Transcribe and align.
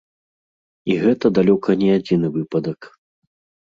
І 0.93 0.95
гэта 1.03 1.25
далёка 1.41 1.79
не 1.85 1.93
адзіны 2.01 2.27
выпадак. 2.43 2.95